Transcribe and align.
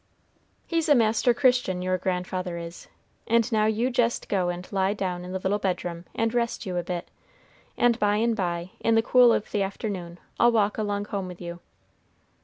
He's 0.65 0.89
a 0.89 0.95
master 0.95 1.31
Christian, 1.31 1.83
your 1.83 1.99
grandfather 1.99 2.57
is; 2.57 2.87
and 3.27 3.51
now 3.51 3.67
you 3.67 3.91
jest 3.91 4.27
go 4.29 4.49
and 4.49 4.67
lie 4.71 4.95
down 4.95 5.23
in 5.23 5.31
the 5.31 5.37
little 5.37 5.59
bedroom, 5.59 6.05
and 6.15 6.33
rest 6.33 6.65
you 6.65 6.75
a 6.77 6.81
bit, 6.81 7.11
and 7.77 7.99
by 7.99 8.15
and 8.15 8.35
by, 8.35 8.71
in 8.79 8.95
the 8.95 9.03
cool 9.03 9.31
of 9.31 9.51
the 9.51 9.61
afternoon, 9.61 10.19
I'll 10.39 10.51
walk 10.53 10.79
along 10.79 11.05
home 11.05 11.27
with 11.27 11.39
you." 11.39 11.59